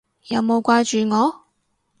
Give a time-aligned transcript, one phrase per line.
[0.29, 1.43] 有冇掛住我？